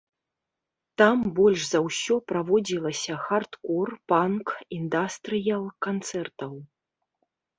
Там 1.01 1.17
больш 1.39 1.65
за 1.73 1.79
ўсё 1.87 2.15
праводзілася 2.31 3.13
хардкор, 3.27 3.87
панк, 4.13 4.47
індастрыял-канцэртаў. 4.79 6.53